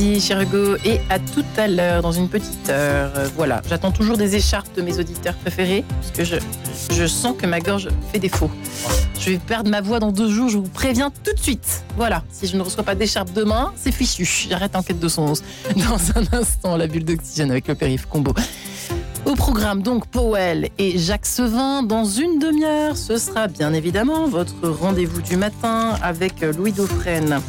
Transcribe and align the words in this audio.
Merci, 0.00 0.28
cher 0.28 0.40
Hugo. 0.40 0.76
Et 0.84 0.98
à 1.10 1.18
tout 1.18 1.44
à 1.58 1.68
l'heure, 1.68 2.00
dans 2.00 2.12
une 2.12 2.28
petite 2.30 2.70
heure. 2.70 3.12
Euh, 3.16 3.28
voilà, 3.36 3.60
j'attends 3.68 3.90
toujours 3.90 4.16
des 4.16 4.34
écharpes 4.34 4.74
de 4.74 4.80
mes 4.80 4.98
auditeurs 4.98 5.34
préférés, 5.34 5.84
parce 6.00 6.10
que 6.10 6.24
je, 6.24 6.36
je 6.94 7.06
sens 7.06 7.34
que 7.36 7.44
ma 7.44 7.60
gorge 7.60 7.88
fait 8.10 8.18
défaut. 8.18 8.50
Je 9.18 9.30
vais 9.30 9.38
perdre 9.38 9.68
ma 9.68 9.82
voix 9.82 9.98
dans 9.98 10.10
deux 10.10 10.30
jours, 10.30 10.48
je 10.48 10.56
vous 10.56 10.68
préviens 10.68 11.10
tout 11.22 11.34
de 11.34 11.38
suite. 11.38 11.84
Voilà, 11.96 12.22
si 12.32 12.46
je 12.46 12.56
ne 12.56 12.62
reçois 12.62 12.82
pas 12.82 12.94
d'écharpe 12.94 13.32
demain, 13.34 13.72
c'est 13.76 13.92
fichu. 13.92 14.26
J'arrête 14.48 14.74
Enquête 14.74 15.00
de 15.00 15.08
son 15.08 15.26
Dans 15.76 16.00
un 16.16 16.38
instant, 16.38 16.78
la 16.78 16.86
bulle 16.86 17.04
d'oxygène 17.04 17.50
avec 17.50 17.68
le 17.68 17.74
périph' 17.74 18.06
combo. 18.06 18.32
Au 19.26 19.34
programme 19.34 19.82
donc 19.82 20.06
Powell 20.06 20.70
et 20.78 20.98
Jacques 20.98 21.26
Sevin. 21.26 21.82
Dans 21.82 22.06
une 22.06 22.38
demi-heure, 22.38 22.96
ce 22.96 23.18
sera 23.18 23.48
bien 23.48 23.74
évidemment 23.74 24.26
votre 24.26 24.66
rendez-vous 24.66 25.20
du 25.20 25.36
matin 25.36 25.98
avec 26.02 26.40
Louis 26.40 26.72
Dauphren 26.72 27.42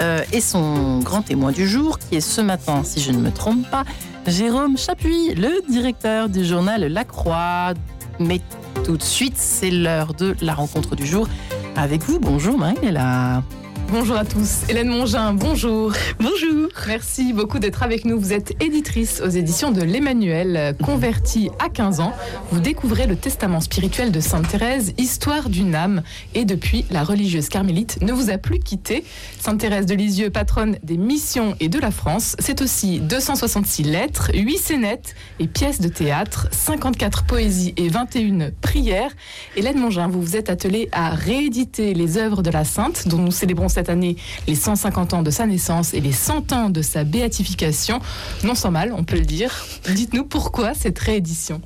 euh, 0.00 0.22
et 0.32 0.40
son 0.40 0.98
grand 1.00 1.22
témoin 1.22 1.52
du 1.52 1.68
jour, 1.68 1.98
qui 1.98 2.16
est 2.16 2.20
ce 2.20 2.40
matin, 2.40 2.82
si 2.84 3.00
je 3.00 3.12
ne 3.12 3.18
me 3.18 3.30
trompe 3.30 3.68
pas, 3.70 3.84
Jérôme 4.26 4.76
Chapuis, 4.76 5.34
le 5.34 5.62
directeur 5.70 6.28
du 6.28 6.44
journal 6.44 6.84
La 6.84 7.04
Croix. 7.04 7.74
Mais 8.18 8.40
tout 8.84 8.96
de 8.96 9.02
suite, 9.02 9.36
c'est 9.36 9.70
l'heure 9.70 10.14
de 10.14 10.34
la 10.40 10.54
rencontre 10.54 10.96
du 10.96 11.06
jour 11.06 11.28
avec 11.76 12.02
vous. 12.02 12.18
Bonjour 12.18 12.58
Marie-Léla. 12.58 13.42
Bonjour 13.88 14.16
à 14.16 14.24
tous. 14.24 14.62
Hélène 14.68 14.88
Mongin, 14.88 15.32
bonjour. 15.32 15.92
Bonjour. 16.18 16.68
Merci 16.88 17.32
beaucoup 17.32 17.60
d'être 17.60 17.84
avec 17.84 18.04
nous. 18.04 18.18
Vous 18.18 18.32
êtes 18.32 18.60
éditrice 18.60 19.22
aux 19.24 19.28
éditions 19.28 19.70
de 19.70 19.80
l'Emmanuel, 19.80 20.76
convertie 20.82 21.50
à 21.60 21.68
15 21.68 22.00
ans. 22.00 22.12
Vous 22.50 22.58
découvrez 22.58 23.06
le 23.06 23.14
testament 23.14 23.60
spirituel 23.60 24.10
de 24.10 24.18
Sainte 24.18 24.48
Thérèse, 24.48 24.92
histoire 24.98 25.48
d'une 25.48 25.74
âme. 25.74 26.02
Et 26.34 26.44
depuis, 26.44 26.84
la 26.90 27.04
religieuse 27.04 27.48
carmélite 27.48 28.02
ne 28.02 28.12
vous 28.12 28.30
a 28.30 28.38
plus 28.38 28.58
quitté. 28.58 29.04
Sainte 29.38 29.60
Thérèse 29.60 29.86
de 29.86 29.94
Lisieux, 29.94 30.30
patronne 30.30 30.78
des 30.82 30.96
missions 30.96 31.54
et 31.60 31.68
de 31.68 31.78
la 31.78 31.92
France. 31.92 32.34
C'est 32.40 32.62
aussi 32.62 32.98
266 32.98 33.84
lettres, 33.84 34.30
8 34.34 34.58
scénettes 34.58 35.14
et 35.38 35.46
pièces 35.46 35.80
de 35.80 35.88
théâtre, 35.88 36.48
54 36.50 37.24
poésies 37.24 37.72
et 37.76 37.88
21 37.88 38.50
prières. 38.60 39.12
Hélène 39.54 39.78
Mongin, 39.78 40.08
vous 40.08 40.20
vous 40.20 40.36
êtes 40.36 40.50
attelée 40.50 40.88
à 40.90 41.10
rééditer 41.10 41.94
les 41.94 42.18
œuvres 42.18 42.42
de 42.42 42.50
la 42.50 42.64
Sainte, 42.64 43.06
dont 43.06 43.18
nous 43.18 43.30
célébrons 43.30 43.68
cette 43.76 43.90
année 43.90 44.16
les 44.46 44.54
150 44.54 45.12
ans 45.12 45.22
de 45.22 45.30
sa 45.30 45.44
naissance 45.44 45.92
et 45.92 46.00
les 46.00 46.12
100 46.12 46.52
ans 46.52 46.70
de 46.70 46.80
sa 46.80 47.04
béatification. 47.04 48.00
Non 48.42 48.54
sans 48.54 48.70
mal, 48.70 48.94
on 48.96 49.04
peut 49.04 49.16
le 49.16 49.26
dire. 49.26 49.66
Dites-nous 49.94 50.24
pourquoi 50.24 50.72
cette 50.72 50.98
réédition? 50.98 51.60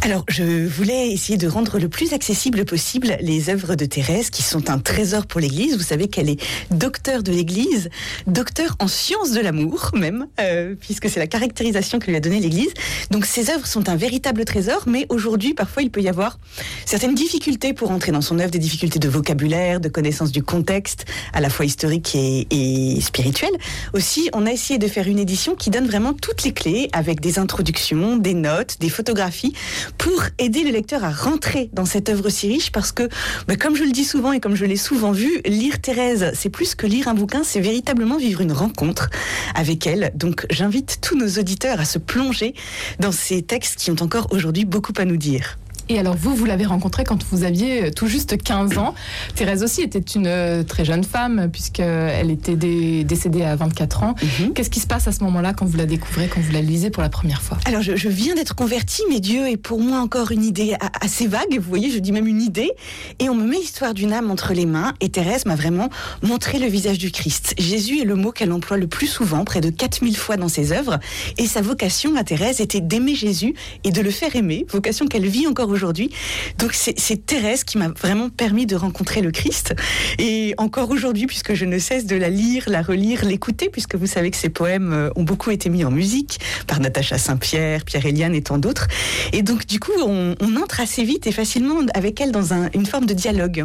Alors, 0.00 0.24
je 0.28 0.66
voulais 0.66 1.12
essayer 1.12 1.38
de 1.38 1.46
rendre 1.46 1.78
le 1.78 1.88
plus 1.88 2.12
accessible 2.12 2.64
possible 2.64 3.16
les 3.20 3.50
œuvres 3.50 3.76
de 3.76 3.84
Thérèse, 3.84 4.30
qui 4.30 4.42
sont 4.42 4.68
un 4.68 4.80
trésor 4.80 5.26
pour 5.26 5.40
l'Église. 5.40 5.76
Vous 5.76 5.84
savez 5.84 6.08
qu'elle 6.08 6.28
est 6.28 6.42
docteur 6.72 7.22
de 7.22 7.30
l'Église, 7.30 7.88
docteur 8.26 8.74
en 8.80 8.88
sciences 8.88 9.30
de 9.30 9.40
l'amour 9.40 9.92
même, 9.94 10.26
euh, 10.40 10.74
puisque 10.74 11.08
c'est 11.08 11.20
la 11.20 11.28
caractérisation 11.28 12.00
que 12.00 12.08
lui 12.08 12.16
a 12.16 12.20
donnée 12.20 12.40
l'Église. 12.40 12.74
Donc, 13.12 13.26
ces 13.26 13.50
œuvres 13.50 13.66
sont 13.68 13.88
un 13.88 13.96
véritable 13.96 14.44
trésor, 14.44 14.82
mais 14.88 15.06
aujourd'hui, 15.08 15.54
parfois, 15.54 15.84
il 15.84 15.90
peut 15.92 16.02
y 16.02 16.08
avoir 16.08 16.40
certaines 16.84 17.14
difficultés 17.14 17.74
pour 17.74 17.92
entrer 17.92 18.10
dans 18.10 18.22
son 18.22 18.40
œuvre, 18.40 18.50
des 18.50 18.58
difficultés 18.58 18.98
de 18.98 19.08
vocabulaire, 19.08 19.78
de 19.78 19.88
connaissance 19.88 20.32
du 20.32 20.42
contexte, 20.42 21.04
à 21.32 21.40
la 21.40 21.50
fois 21.50 21.64
historique 21.64 22.14
et, 22.14 22.46
et 22.50 23.00
spirituel. 23.00 23.50
Aussi, 23.92 24.28
on 24.32 24.46
a 24.46 24.50
essayé 24.50 24.78
de 24.78 24.86
faire 24.86 25.08
une 25.08 25.18
édition 25.18 25.54
qui 25.54 25.70
donne 25.70 25.86
vraiment 25.86 26.14
toutes 26.14 26.44
les 26.44 26.52
clés 26.52 26.88
avec 26.92 27.20
des 27.20 27.38
introductions, 27.38 28.16
des 28.16 28.34
notes, 28.34 28.76
des 28.80 28.88
photographies 28.88 29.52
pour 29.96 30.22
aider 30.38 30.64
le 30.64 30.70
lecteur 30.70 31.04
à 31.04 31.10
rentrer 31.10 31.70
dans 31.72 31.84
cette 31.84 32.08
œuvre 32.08 32.28
si 32.28 32.48
riche 32.48 32.72
parce 32.72 32.92
que, 32.92 33.08
bah, 33.46 33.56
comme 33.56 33.76
je 33.76 33.84
le 33.84 33.92
dis 33.92 34.04
souvent 34.04 34.32
et 34.32 34.40
comme 34.40 34.54
je 34.54 34.64
l'ai 34.64 34.76
souvent 34.76 35.12
vu, 35.12 35.40
lire 35.44 35.80
Thérèse, 35.80 36.32
c'est 36.34 36.50
plus 36.50 36.74
que 36.74 36.86
lire 36.86 37.08
un 37.08 37.14
bouquin, 37.14 37.42
c'est 37.44 37.60
véritablement 37.60 38.16
vivre 38.16 38.40
une 38.40 38.52
rencontre 38.52 39.10
avec 39.54 39.86
elle. 39.86 40.12
Donc, 40.14 40.46
j'invite 40.50 40.98
tous 41.00 41.16
nos 41.16 41.28
auditeurs 41.38 41.80
à 41.80 41.84
se 41.84 41.98
plonger 41.98 42.54
dans 42.98 43.12
ces 43.12 43.42
textes 43.42 43.76
qui 43.76 43.90
ont 43.90 43.96
encore 44.00 44.28
aujourd'hui 44.32 44.64
beaucoup 44.64 44.92
à 44.98 45.04
nous 45.04 45.16
dire. 45.16 45.58
Et 45.88 45.98
alors 45.98 46.16
vous, 46.16 46.34
vous 46.34 46.44
l'avez 46.44 46.66
rencontrée 46.66 47.04
quand 47.04 47.18
vous 47.30 47.44
aviez 47.44 47.84
euh, 47.84 47.90
tout 47.90 48.06
juste 48.06 48.40
15 48.42 48.78
ans. 48.78 48.94
Thérèse 49.34 49.62
aussi 49.62 49.82
était 49.82 49.98
une 49.98 50.26
euh, 50.26 50.62
très 50.62 50.84
jeune 50.84 51.04
femme 51.04 51.48
puisqu'elle 51.50 52.30
était 52.30 52.56
décédée 53.04 53.42
à 53.42 53.56
24 53.56 54.02
ans. 54.02 54.14
Mhm. 54.22 54.52
Qu'est-ce 54.52 54.70
qui 54.70 54.80
se 54.80 54.86
passe 54.86 55.08
à 55.08 55.12
ce 55.12 55.24
moment-là 55.24 55.54
quand 55.54 55.64
vous 55.64 55.76
la 55.76 55.86
découvrez, 55.86 56.28
quand 56.28 56.40
vous 56.40 56.52
la 56.52 56.60
lisez 56.60 56.90
pour 56.90 57.02
la 57.02 57.08
première 57.08 57.40
fois? 57.40 57.58
Alors 57.64 57.82
je, 57.82 57.96
je, 57.96 58.08
viens 58.08 58.34
d'être 58.34 58.54
convertie, 58.54 59.02
mais 59.08 59.20
Dieu 59.20 59.48
est 59.48 59.56
pour 59.56 59.80
moi 59.80 60.00
encore 60.00 60.30
une 60.30 60.44
idée 60.44 60.74
assez 61.00 61.26
vague. 61.26 61.58
Vous 61.58 61.68
voyez, 61.68 61.90
je 61.90 61.98
dis 61.98 62.12
même 62.12 62.26
une 62.26 62.42
idée. 62.42 62.70
Et 63.18 63.28
on 63.28 63.34
me 63.34 63.46
met 63.46 63.56
l'histoire 63.56 63.94
d'une 63.94 64.12
âme 64.12 64.30
entre 64.30 64.52
les 64.52 64.66
mains. 64.66 64.94
Et 65.00 65.08
Thérèse 65.08 65.46
m'a 65.46 65.56
vraiment 65.56 65.88
montré 66.22 66.58
le 66.58 66.66
visage 66.66 66.98
du 66.98 67.10
Christ. 67.10 67.54
Jésus 67.58 68.00
est 68.00 68.04
le 68.04 68.14
mot 68.14 68.32
qu'elle 68.32 68.52
emploie 68.52 68.76
le 68.76 68.86
plus 68.86 69.06
souvent, 69.06 69.44
près 69.44 69.60
de 69.60 69.70
4000 69.70 70.16
fois 70.16 70.36
dans 70.36 70.48
ses 70.48 70.72
œuvres. 70.72 70.98
Et 71.38 71.46
sa 71.46 71.62
vocation 71.62 72.16
à 72.16 72.24
Thérèse 72.24 72.60
était 72.60 72.80
d'aimer 72.80 73.14
Jésus 73.14 73.54
et 73.84 73.90
de 73.90 74.02
le 74.02 74.10
faire 74.10 74.36
aimer, 74.36 74.66
vocation 74.68 75.06
qu'elle 75.06 75.26
vit 75.26 75.46
encore 75.46 75.68
aujourd'hui 75.68 75.77
aujourd'hui. 75.78 76.10
Donc 76.58 76.72
c'est 76.74 77.26
Thérèse 77.26 77.62
qui 77.62 77.78
m'a 77.78 77.88
vraiment 77.88 78.30
permis 78.30 78.66
de 78.66 78.74
rencontrer 78.74 79.22
le 79.22 79.30
Christ. 79.30 79.74
Et 80.18 80.54
encore 80.58 80.90
aujourd'hui, 80.90 81.26
puisque 81.26 81.54
je 81.54 81.64
ne 81.64 81.78
cesse 81.78 82.04
de 82.04 82.16
la 82.16 82.30
lire, 82.30 82.64
la 82.66 82.82
relire, 82.82 83.24
l'écouter, 83.24 83.68
puisque 83.70 83.94
vous 83.94 84.06
savez 84.06 84.32
que 84.32 84.36
ses 84.36 84.48
poèmes 84.48 84.92
euh, 84.92 85.10
ont 85.14 85.22
beaucoup 85.22 85.52
été 85.52 85.70
mis 85.70 85.84
en 85.84 85.92
musique 85.92 86.40
par 86.66 86.80
Natacha 86.80 87.16
Saint-Pierre, 87.16 87.84
Pierre 87.84 88.06
Eliane 88.06 88.34
et 88.34 88.42
tant 88.42 88.58
d'autres. 88.58 88.88
Et 89.32 89.42
donc 89.42 89.66
du 89.66 89.78
coup, 89.78 89.92
on, 90.04 90.34
entre 90.60 90.80
assez 90.80 91.04
vite 91.04 91.28
et 91.28 91.32
facilement 91.32 91.76
avec 91.94 92.20
elle 92.20 92.32
dans 92.32 92.52
un, 92.52 92.68
une 92.74 92.86
forme 92.86 93.06
de 93.06 93.14
dialogue. 93.14 93.64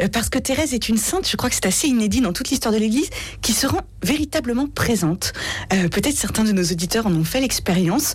Euh, 0.00 0.06
parce 0.08 0.28
que 0.28 0.38
Thérèse 0.38 0.74
est 0.74 0.88
une 0.88 0.98
sainte, 0.98 1.28
je 1.28 1.36
crois 1.36 1.50
que 1.50 1.56
c'est 1.56 1.66
assez 1.66 1.88
inédit 1.88 2.20
dans 2.20 2.32
toute 2.32 2.50
l'histoire 2.50 2.72
de 2.72 2.78
l'Église, 2.78 3.10
qui 3.42 3.52
se 3.52 3.66
rend 3.66 3.80
véritablement 4.04 4.68
présente. 4.68 5.32
Euh, 5.72 5.88
Peut-être 5.88 6.16
certains 6.16 6.44
de 6.44 6.52
nos 6.52 6.62
auditeurs 6.62 7.06
en 7.06 7.12
ont 7.12 7.24
fait 7.24 7.40
l'expérience. 7.40 8.14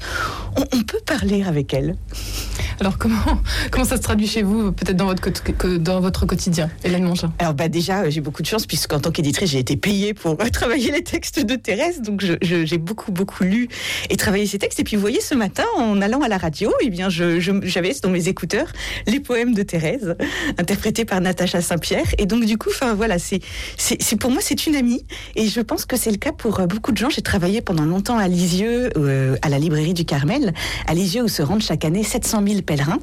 On 0.56 0.84
peut 0.84 1.02
parler 1.06 1.44
avec 1.44 1.74
elle. 1.74 1.98
Alors 2.80 2.98
comment 2.98 3.33
comment 3.72 3.86
ça 3.86 3.98
se 3.98 4.02
traduit 4.02 4.28
chez 4.28 4.44
vous, 4.44 4.72
peut-être 4.72 4.98
dans 4.98 6.00
votre, 6.02 6.26
quotidien, 6.26 6.70
Hélène 6.84 7.04
Mongin 7.04 7.34
Alors 7.40 7.54
bah 7.54 7.68
déjà, 7.68 8.10
j'ai 8.10 8.22
beaucoup 8.22 8.42
de 8.42 8.48
chance 8.48 8.66
puisqu'en 8.66 9.00
tant 9.00 9.12
qu'éditrice, 9.12 9.52
j'ai 9.52 9.60
été 9.60 9.76
payée 9.76 10.14
pour 10.14 10.38
travailler 10.52 10.92
les 10.92 11.04
textes 11.04 11.40
de 11.40 11.56
Thérèse, 11.56 12.02
donc 12.02 12.24
j'ai 12.42 12.78
beaucoup 12.78 13.12
beaucoup 13.12 13.44
lu 13.44 13.68
et 14.10 14.18
travaillé 14.18 14.46
ces 14.46 14.60
textes. 14.60 14.80
Et 14.80 14.84
puis 14.84 14.96
vous 14.96 15.02
voyez, 15.02 15.22
ce 15.22 15.36
matin, 15.36 15.66
en 15.78 16.02
allant 16.02 16.22
à 16.22 16.28
la 16.28 16.38
radio, 16.38 16.72
eh 16.82 16.90
bien, 16.90 17.10
j'avais 17.10 17.94
dans 18.02 18.10
mes 18.10 18.28
écouteurs 18.28 18.68
les 19.08 19.20
poèmes 19.20 19.54
de 19.54 19.64
Thérèse, 19.64 20.16
interprétés 20.58 21.06
par 21.06 21.22
Natacha 21.22 21.62
Saint-Pierre. 21.62 22.08
Et 22.18 22.26
donc 22.26 22.46
du 22.46 22.58
coup, 22.58 22.70
enfin 22.70 22.94
voilà, 22.94 23.18
c'est 23.20 23.42
pour 24.20 24.32
moi 24.32 24.42
c'est 24.42 24.66
une 24.66 24.76
amie 24.76 25.06
et 25.36 25.48
je 25.48 25.62
pense 25.62 25.86
que 25.86 25.98
c'est 25.98 26.12
le 26.12 26.18
cas 26.18 26.32
pour 26.32 26.60
euh, 26.60 26.66
beaucoup 26.66 26.92
de 26.92 26.98
gens. 26.98 27.10
J'ai 27.10 27.22
travaillé 27.22 27.62
pendant 27.62 27.86
longtemps 27.86 28.18
à 28.18 28.28
Lisieux, 28.28 28.90
euh, 28.98 29.36
à 29.42 29.50
la 29.50 29.60
librairie 29.60 29.94
du 29.94 30.06
Carmel, 30.06 30.54
à 30.88 30.94
Lisieux 30.94 31.24
où 31.24 31.28
se 31.28 31.42
rendent 31.42 31.62
chaque 31.62 31.86
année 31.86 32.04
700 32.04 32.44
000 32.48 32.62
pèlerins. 32.62 33.00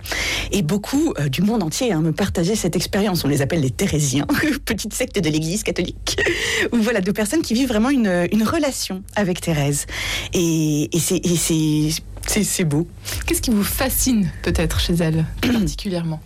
Et 0.52 0.62
beaucoup 0.62 1.14
euh, 1.18 1.28
du 1.28 1.42
monde 1.42 1.62
entier 1.62 1.92
hein, 1.92 2.00
me 2.00 2.12
partageaient 2.12 2.56
cette 2.56 2.76
expérience. 2.76 3.24
On 3.24 3.28
les 3.28 3.42
appelle 3.42 3.60
les 3.60 3.70
Thérésiens, 3.70 4.26
petite 4.64 4.94
secte 4.94 5.20
de 5.20 5.28
l'Église 5.28 5.62
catholique. 5.62 6.20
Ou 6.72 6.76
voilà, 6.78 7.00
de 7.00 7.12
personnes 7.12 7.42
qui 7.42 7.54
vivent 7.54 7.68
vraiment 7.68 7.90
une, 7.90 8.28
une 8.32 8.42
relation 8.42 9.02
avec 9.16 9.40
Thérèse. 9.40 9.86
Et, 10.32 10.90
et 10.92 10.98
c'est 11.00 12.64
beau. 12.64 12.86
Qu'est-ce 13.26 13.42
qui 13.42 13.50
vous 13.50 13.64
fascine 13.64 14.30
peut-être 14.42 14.80
chez 14.80 14.94
elle 14.94 15.24
particulièrement? 15.40 16.20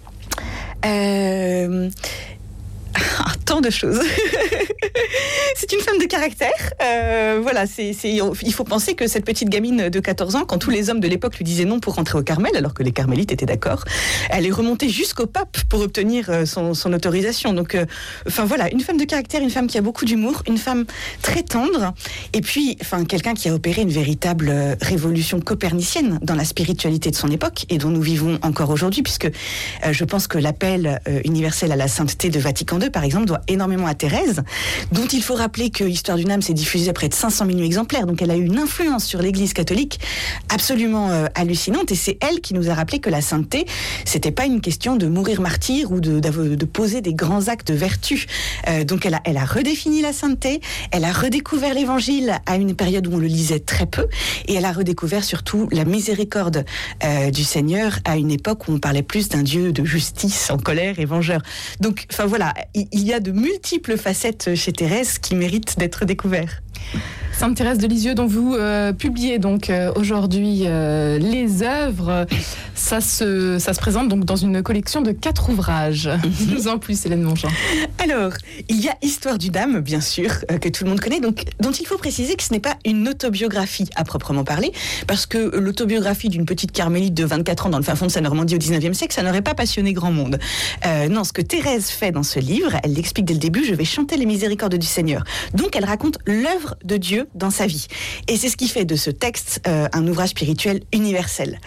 Euh, 0.84 1.90
tant 3.44 3.60
de 3.60 3.70
choses. 3.70 4.00
c'est 5.56 5.72
une 5.72 5.80
femme 5.80 5.98
de 5.98 6.06
caractère. 6.06 6.50
Euh, 6.82 7.40
voilà, 7.42 7.64
il 7.78 8.52
faut 8.52 8.64
penser 8.64 8.94
que 8.94 9.06
cette 9.06 9.24
petite 9.24 9.48
gamine 9.48 9.88
de 9.88 10.00
14 10.00 10.36
ans, 10.36 10.44
quand 10.44 10.58
tous 10.58 10.70
les 10.70 10.90
hommes 10.90 11.00
de 11.00 11.08
l'époque 11.08 11.36
lui 11.36 11.44
disaient 11.44 11.64
non 11.64 11.80
pour 11.80 11.94
rentrer 11.94 12.18
au 12.18 12.22
Carmel, 12.22 12.56
alors 12.56 12.74
que 12.74 12.82
les 12.82 12.92
carmélites 12.92 13.32
étaient 13.32 13.46
d'accord, 13.46 13.84
elle 14.30 14.46
est 14.46 14.50
remontée 14.50 14.88
jusqu'au 14.88 15.26
pape 15.26 15.58
pour 15.68 15.80
obtenir 15.80 16.30
euh, 16.30 16.44
son, 16.46 16.92
autorisation. 16.92 17.52
Donc, 17.52 17.74
euh, 17.74 17.86
enfin 18.26 18.44
voilà, 18.44 18.72
une 18.72 18.80
femme 18.80 18.96
de 18.96 19.04
caractère, 19.04 19.42
une 19.42 19.50
femme 19.50 19.66
qui 19.66 19.78
a 19.78 19.80
beaucoup 19.80 20.04
d'humour, 20.04 20.42
une 20.48 20.58
femme 20.58 20.84
très 21.22 21.42
tendre, 21.42 21.94
et 22.32 22.40
puis, 22.40 22.76
enfin, 22.80 23.04
quelqu'un 23.04 23.34
qui 23.34 23.48
a 23.48 23.54
opéré 23.54 23.82
une 23.82 23.90
véritable 23.90 24.76
révolution 24.80 25.40
copernicienne 25.40 26.18
dans 26.22 26.34
la 26.34 26.44
spiritualité 26.44 27.10
de 27.10 27.16
son 27.16 27.28
époque 27.28 27.66
et 27.68 27.78
dont 27.78 27.90
nous 27.90 28.02
vivons 28.02 28.38
encore 28.42 28.70
aujourd'hui, 28.70 29.02
puisque 29.02 29.30
je 29.90 30.04
pense 30.04 30.26
que 30.26 30.38
l'appel 30.38 31.00
universel 31.24 31.72
à 31.72 31.76
la 31.76 31.88
sainteté 31.88 32.28
de 32.28 32.38
Vatican 32.38 32.78
Par 32.90 33.04
exemple, 33.04 33.26
doit 33.26 33.40
énormément 33.48 33.86
à 33.86 33.94
Thérèse, 33.94 34.42
dont 34.92 35.06
il 35.06 35.22
faut 35.22 35.34
rappeler 35.34 35.70
que 35.70 35.84
Histoire 35.84 36.18
d'une 36.18 36.30
âme 36.30 36.42
s'est 36.42 36.54
diffusée 36.54 36.90
à 36.90 36.92
près 36.92 37.08
de 37.08 37.14
500 37.14 37.44
millions 37.44 37.60
d'exemplaires, 37.60 38.06
donc 38.06 38.20
elle 38.20 38.30
a 38.30 38.36
eu 38.36 38.44
une 38.44 38.58
influence 38.58 39.04
sur 39.04 39.22
l'Église 39.22 39.52
catholique 39.52 40.00
absolument 40.48 41.10
euh, 41.10 41.26
hallucinante, 41.34 41.92
et 41.92 41.94
c'est 41.94 42.18
elle 42.20 42.40
qui 42.40 42.54
nous 42.54 42.70
a 42.70 42.74
rappelé 42.74 42.98
que 42.98 43.10
la 43.10 43.20
sainteté, 43.20 43.66
c'était 44.04 44.32
pas 44.32 44.44
une 44.44 44.60
question 44.60 44.96
de 44.96 45.06
mourir 45.06 45.40
martyr 45.40 45.92
ou 45.92 46.00
de, 46.00 46.20
de 46.20 46.64
poser 46.64 47.00
des 47.00 47.14
grands 47.14 47.48
actes 47.48 47.68
de 47.68 47.74
vertu. 47.74 48.26
Euh, 48.68 48.84
donc 48.84 49.06
elle 49.06 49.14
a, 49.14 49.20
elle 49.24 49.36
a 49.36 49.44
redéfini 49.44 50.02
la 50.02 50.12
sainteté, 50.12 50.60
elle 50.90 51.04
a 51.04 51.12
redécouvert 51.12 51.74
l'Évangile 51.74 52.34
à 52.46 52.56
une 52.56 52.74
période 52.74 53.06
où 53.06 53.14
on 53.14 53.18
le 53.18 53.26
lisait 53.26 53.60
très 53.60 53.86
peu, 53.86 54.06
et 54.46 54.54
elle 54.54 54.64
a 54.64 54.72
redécouvert 54.72 55.24
surtout 55.24 55.68
la 55.72 55.84
miséricorde 55.84 56.64
euh, 57.04 57.30
du 57.30 57.44
Seigneur 57.44 57.98
à 58.04 58.16
une 58.16 58.30
époque 58.30 58.68
où 58.68 58.72
on 58.72 58.78
parlait 58.78 59.02
plus 59.02 59.28
d'un 59.28 59.42
Dieu 59.42 59.72
de 59.72 59.84
justice, 59.84 60.50
en 60.50 60.58
colère 60.58 60.98
et 60.98 61.04
vengeur. 61.04 61.40
Donc, 61.80 62.06
enfin 62.12 62.26
voilà, 62.26 62.54
il 62.74 63.04
y 63.04 63.12
a 63.12 63.20
de 63.20 63.32
multiples 63.32 63.96
facettes 63.96 64.54
chez 64.54 64.72
Thérèse 64.72 65.18
qui 65.18 65.34
méritent 65.34 65.78
d'être 65.78 66.04
découvertes. 66.04 66.62
Sainte 67.36 67.56
Thérèse 67.56 67.78
de 67.78 67.88
Lisieux, 67.88 68.14
dont 68.14 68.26
vous 68.26 68.54
euh, 68.54 68.92
publiez 68.92 69.38
donc 69.40 69.68
euh, 69.68 69.92
aujourd'hui 69.96 70.62
euh, 70.66 71.18
les 71.18 71.64
œuvres. 71.64 72.26
Ça 72.76 73.00
se, 73.00 73.58
ça 73.58 73.72
se 73.72 73.80
présente 73.80 74.08
donc 74.08 74.24
dans 74.24 74.36
une 74.36 74.62
collection 74.62 75.00
de 75.00 75.10
quatre 75.10 75.50
ouvrages. 75.50 76.08
Nous 76.48 76.68
en 76.68 76.78
plus, 76.78 77.04
Hélène 77.06 77.22
Mongeant. 77.22 77.48
Alors, 77.98 78.32
il 78.68 78.80
y 78.80 78.88
a 78.88 78.94
Histoire 79.02 79.38
du 79.38 79.50
Dame, 79.50 79.80
bien 79.80 80.00
sûr, 80.00 80.44
que 80.60 80.68
tout 80.68 80.84
le 80.84 80.90
monde 80.90 81.00
connaît, 81.00 81.20
donc, 81.20 81.44
dont 81.60 81.72
il 81.72 81.86
faut 81.86 81.98
préciser 81.98 82.36
que 82.36 82.42
ce 82.42 82.52
n'est 82.52 82.60
pas 82.60 82.76
une 82.84 83.08
autobiographie 83.08 83.88
à 83.96 84.04
proprement 84.04 84.44
parler, 84.44 84.72
parce 85.06 85.26
que 85.26 85.56
l'autobiographie 85.56 86.28
d'une 86.28 86.46
petite 86.46 86.72
carmélite 86.72 87.14
de 87.14 87.24
24 87.24 87.66
ans 87.66 87.70
dans 87.70 87.78
le 87.78 87.84
fin 87.84 87.94
fond 87.94 88.06
de 88.06 88.10
sa 88.12 88.20
Normandie 88.20 88.54
au 88.54 88.58
19e 88.58 88.92
siècle, 88.92 89.14
ça 89.14 89.22
n'aurait 89.22 89.42
pas 89.42 89.54
passionné 89.54 89.92
grand 89.92 90.12
monde. 90.12 90.38
Non, 91.10 91.24
ce 91.24 91.32
que 91.32 91.42
Thérèse 91.42 91.88
fait 91.88 92.12
dans 92.12 92.22
ce 92.22 92.38
livre, 92.38 92.72
elle 92.82 92.94
l'explique 92.94 93.24
dès 93.24 93.34
le 93.34 93.40
début, 93.40 93.64
je 93.64 93.74
vais 93.74 93.84
chanter 93.84 94.16
les 94.16 94.26
miséricordes 94.26 94.76
du 94.76 94.86
Seigneur. 94.86 95.24
Donc, 95.54 95.76
elle 95.76 95.84
raconte 95.84 96.18
l'œuvre 96.26 96.76
de 96.84 96.96
Dieu 96.96 97.23
dans 97.34 97.50
sa 97.50 97.66
vie. 97.66 97.86
Et 98.28 98.36
c'est 98.36 98.48
ce 98.48 98.56
qui 98.56 98.68
fait 98.68 98.84
de 98.84 98.96
ce 98.96 99.10
texte 99.10 99.60
euh, 99.66 99.86
un 99.92 100.06
ouvrage 100.06 100.30
spirituel 100.30 100.80
universel. 100.92 101.58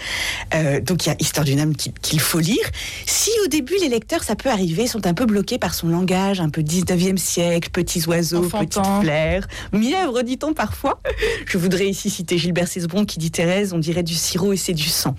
Euh, 0.53 0.79
donc, 0.81 1.05
il 1.05 1.09
y 1.09 1.11
a 1.11 1.15
Histoire 1.19 1.45
d'une 1.45 1.59
âme 1.59 1.75
qui- 1.75 1.91
qu'il 2.01 2.19
faut 2.19 2.39
lire. 2.39 2.63
Si 3.05 3.31
au 3.43 3.47
début, 3.47 3.73
les 3.81 3.89
lecteurs, 3.89 4.23
ça 4.23 4.35
peut 4.35 4.49
arriver, 4.49 4.87
sont 4.87 5.05
un 5.07 5.13
peu 5.13 5.25
bloqués 5.25 5.57
par 5.57 5.73
son 5.73 5.87
langage, 5.87 6.39
un 6.39 6.49
peu 6.49 6.61
19e 6.61 7.17
siècle, 7.17 7.69
petits 7.71 8.05
oiseaux, 8.07 8.45
Enfantin. 8.45 8.81
petites 8.81 9.01
fleurs, 9.01 9.43
mièvre, 9.73 10.21
dit-on 10.21 10.53
parfois. 10.53 11.01
Je 11.45 11.57
voudrais 11.57 11.87
ici 11.87 12.09
citer 12.09 12.37
Gilbert 12.37 12.67
Cesbron 12.67 13.05
qui 13.05 13.19
dit 13.19 13.31
Thérèse, 13.31 13.73
on 13.73 13.77
dirait 13.79 14.03
du 14.03 14.13
sirop 14.15 14.53
et 14.53 14.57
c'est 14.57 14.73
du 14.73 14.87
sang. 14.89 15.15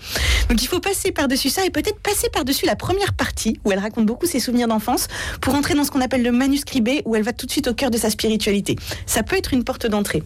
Donc 0.49 0.63
il 0.63 0.67
faut 0.69 0.81
passer 0.81 1.13
par-dessus 1.13 1.51
ça 1.51 1.65
et 1.67 1.71
peut-être 1.71 1.99
passer 2.01 2.29
par-dessus 2.33 2.65
la 2.67 2.77
première 2.77 3.13
partie 3.15 3.59
où 3.65 3.73
elle 3.73 3.79
raconte 3.81 4.07
beaucoup 4.07 4.27
ses 4.27 4.41
souvenirs 4.41 4.69
d'enfance 4.69 5.09
pour 5.41 5.55
entrer 5.55 5.75
dans 5.75 5.85
ce 5.85 5.91
qu'on 5.91 6.01
appelle 6.01 6.23
le 6.23 6.33
manuscrit 6.33 6.81
B 6.81 6.89
où 7.05 7.17
elle 7.17 7.23
va 7.23 7.33
tout 7.33 7.47
de 7.47 7.51
suite 7.51 7.69
au 7.69 7.75
cœur 7.75 7.91
de 7.91 7.99
sa 7.99 8.11
spiritualité. 8.11 8.77
Ça 9.07 9.23
peut 9.23 9.37
être 9.37 9.53
une 9.53 9.65
porte 9.65 9.87
d'entrée. 9.87 10.23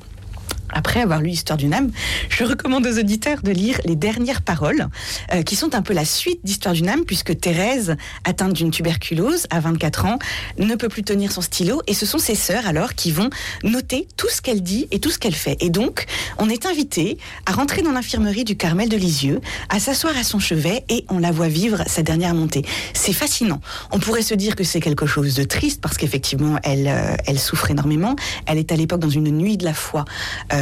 Après 0.73 1.01
avoir 1.01 1.21
lu 1.21 1.31
Histoire 1.31 1.57
d'une 1.57 1.75
âme, 1.75 1.91
je 2.29 2.45
recommande 2.45 2.87
aux 2.87 2.99
auditeurs 2.99 3.43
de 3.43 3.51
lire 3.51 3.79
les 3.85 3.97
dernières 3.97 4.43
paroles, 4.43 4.89
euh, 5.33 5.43
qui 5.43 5.57
sont 5.57 5.75
un 5.75 5.83
peu 5.83 5.95
la 5.95 6.05
suite 6.05 6.41
d'Histoire 6.45 6.75
d'une 6.75 6.89
âme, 6.89 7.05
puisque 7.07 7.39
Thérèse, 7.39 7.97
atteinte 8.25 8.53
d'une 8.53 8.71
tuberculose 8.71 9.47
à 9.51 9.61
24 9.61 10.05
ans, 10.07 10.19
ne 10.59 10.75
peut 10.75 10.89
plus 10.89 11.03
tenir 11.03 11.33
son 11.33 11.41
stylo, 11.41 11.81
et 11.87 11.95
ce 11.95 12.07
sont 12.07 12.19
ses 12.19 12.35
sœurs 12.35 12.67
alors 12.67 12.95
qui 12.95 13.13
vont 13.13 13.31
noter 13.65 14.09
tout 14.17 14.29
ce 14.29 14.43
qu'elle 14.43 14.63
dit 14.63 14.89
et 14.91 14.99
tout 14.99 15.11
ce 15.11 15.19
qu'elle 15.19 15.35
fait. 15.35 15.57
Et 15.61 15.71
donc, 15.71 16.07
on 16.39 16.49
est 16.49 16.67
invité 16.67 17.19
à 17.47 17.53
rentrer 17.53 17.83
dans 17.83 17.93
l'infirmerie 17.93 18.45
du 18.45 18.57
Carmel 18.57 18.89
de 18.89 18.97
Lisieux, 18.97 19.41
à 19.69 19.79
s'asseoir 19.79 20.17
à 20.17 20.25
son 20.25 20.39
chevet, 20.39 20.85
et 20.89 21.05
on 21.09 21.19
la 21.19 21.31
voit 21.31 21.49
vivre 21.49 21.83
sa 21.87 22.03
dernière 22.03 22.35
montée. 22.35 22.65
C'est 22.95 23.13
fascinant. 23.13 23.61
On 23.91 23.99
pourrait 23.99 24.23
se 24.23 24.35
dire 24.35 24.57
que 24.57 24.65
c'est 24.65 24.81
quelque 24.81 25.07
chose 25.07 25.35
de 25.35 25.45
triste, 25.45 25.81
parce 25.81 25.97
qu'effectivement, 25.97 26.59
elle, 26.63 26.89
euh, 26.89 27.17
elle 27.27 27.39
souffre 27.39 27.71
énormément. 27.71 28.17
Elle 28.47 28.59
est 28.59 28.73
à 28.73 28.77
l'époque 28.77 29.01
dans 29.01 29.11
une 29.11 29.31
nuit 29.31 29.57
de 29.57 29.65
la 29.65 29.75
foi. 29.75 30.05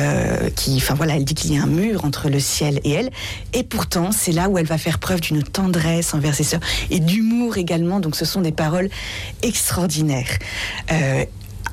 Euh, 0.00 0.50
qui, 0.50 0.76
enfin 0.76 0.94
voilà, 0.94 1.16
elle 1.16 1.24
dit 1.24 1.34
qu'il 1.34 1.52
y 1.54 1.58
a 1.58 1.62
un 1.62 1.66
mur 1.66 2.04
entre 2.04 2.28
le 2.28 2.40
ciel 2.40 2.80
et 2.84 2.90
elle, 2.90 3.10
et 3.52 3.62
pourtant 3.62 4.10
c'est 4.12 4.32
là 4.32 4.48
où 4.48 4.58
elle 4.58 4.66
va 4.66 4.78
faire 4.78 4.98
preuve 4.98 5.20
d'une 5.20 5.42
tendresse 5.42 6.14
envers 6.14 6.34
ses 6.34 6.44
sœurs 6.44 6.60
et 6.90 7.00
d'humour 7.00 7.56
également. 7.58 8.00
Donc 8.00 8.16
ce 8.16 8.24
sont 8.24 8.40
des 8.40 8.52
paroles 8.52 8.88
extraordinaires. 9.42 10.38
Euh, 10.92 11.24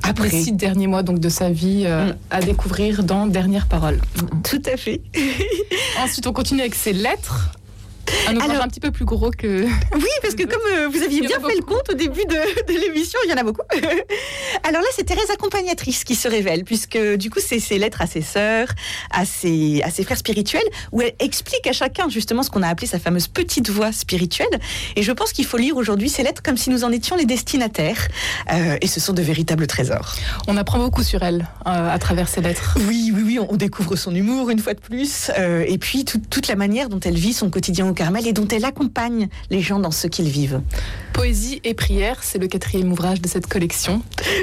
après, 0.02 0.28
Les 0.28 0.42
six 0.42 0.52
derniers 0.52 0.86
mois 0.86 1.02
donc 1.02 1.18
de 1.18 1.28
sa 1.28 1.50
vie 1.50 1.82
euh, 1.84 2.06
Mm. 2.12 2.16
à 2.30 2.40
découvrir 2.40 3.02
dans 3.02 3.26
Dernières 3.26 3.66
Paroles. 3.66 4.00
tout 4.48 4.62
à 4.72 4.76
fait. 4.76 5.00
Ensuite, 6.02 6.26
on 6.26 6.32
continue 6.32 6.60
avec 6.60 6.74
ses 6.76 6.92
lettres. 6.92 7.52
Un 8.28 8.36
ouvrage 8.36 8.50
Alors- 8.50 8.64
un 8.64 8.68
petit 8.68 8.80
peu 8.80 8.90
plus 8.90 9.04
gros 9.04 9.30
que. 9.30 9.64
Oui, 9.94 10.04
parce 10.22 10.34
que 10.34 10.44
comme 10.44 10.60
euh, 10.76 10.88
vous 10.88 11.02
aviez 11.02 11.20
bien 11.20 11.38
fait 11.40 11.56
le 11.56 11.62
compte 11.64 11.88
au 11.90 11.94
début 11.94 12.24
de, 12.24 12.72
de 12.72 12.78
l'émission, 12.80 13.18
il 13.24 13.30
y 13.30 13.34
en 13.34 13.36
a 13.36 13.42
beaucoup. 13.42 13.62
Alors 14.64 14.80
là, 14.80 14.86
c'est 14.94 15.04
Thérèse 15.04 15.30
accompagnatrice 15.32 16.04
qui 16.04 16.14
se 16.14 16.28
révèle, 16.28 16.64
puisque 16.64 16.98
du 17.16 17.30
coup, 17.30 17.40
c'est 17.44 17.60
ses 17.60 17.78
lettres 17.78 18.02
à 18.02 18.06
ses 18.06 18.22
sœurs, 18.22 18.68
à 19.10 19.24
ses, 19.24 19.82
à 19.82 19.90
ses 19.90 20.04
frères 20.04 20.18
spirituels, 20.18 20.62
où 20.92 21.00
elle 21.02 21.14
explique 21.18 21.66
à 21.66 21.72
chacun 21.72 22.08
justement 22.08 22.42
ce 22.42 22.50
qu'on 22.50 22.62
a 22.62 22.68
appelé 22.68 22.86
sa 22.86 22.98
fameuse 22.98 23.28
petite 23.28 23.70
voix 23.70 23.92
spirituelle. 23.92 24.48
Et 24.96 25.02
je 25.02 25.12
pense 25.12 25.32
qu'il 25.32 25.44
faut 25.46 25.56
lire 25.56 25.76
aujourd'hui 25.76 26.08
ces 26.08 26.22
lettres 26.22 26.42
comme 26.42 26.56
si 26.56 26.70
nous 26.70 26.84
en 26.84 26.92
étions 26.92 27.16
les 27.16 27.24
destinataires. 27.26 28.08
Euh, 28.52 28.76
et 28.80 28.86
ce 28.86 29.00
sont 29.00 29.12
de 29.12 29.22
véritables 29.22 29.66
trésors. 29.66 30.14
On 30.46 30.56
apprend 30.56 30.78
beaucoup 30.78 31.02
sur 31.02 31.22
elle 31.22 31.48
euh, 31.66 31.90
à 31.94 31.98
travers 31.98 32.28
ses 32.28 32.40
lettres. 32.40 32.76
Oui, 32.88 33.12
oui, 33.14 33.22
oui, 33.24 33.38
on 33.48 33.56
découvre 33.56 33.96
son 33.96 34.14
humour 34.14 34.50
une 34.50 34.58
fois 34.60 34.74
de 34.74 34.80
plus, 34.80 35.30
et 35.66 35.78
puis 35.78 36.04
tout- 36.04 36.20
toute 36.30 36.48
la 36.48 36.56
manière 36.56 36.88
dont 36.88 37.00
elle 37.00 37.16
vit 37.16 37.32
son 37.32 37.50
quotidien 37.50 37.88
au 37.88 37.92
Carmel 37.98 38.26
et 38.28 38.32
dont 38.32 38.46
elle 38.48 38.64
accompagne 38.64 39.28
les 39.50 39.60
gens 39.60 39.80
dans 39.80 39.90
ce 39.90 40.06
qu'ils 40.06 40.28
vivent. 40.28 40.60
Poésie 41.12 41.60
et 41.64 41.74
prière, 41.74 42.18
c'est 42.22 42.38
le 42.38 42.46
quatrième 42.46 42.92
ouvrage 42.92 43.20
de 43.20 43.26
cette 43.28 43.48
collection. 43.48 44.02